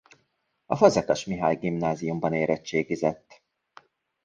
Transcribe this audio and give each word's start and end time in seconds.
A 0.65 0.75
Fazekas 0.75 1.25
Mihály 1.25 1.55
Gimnáziumban 1.55 2.33
érettségizett. 2.33 3.41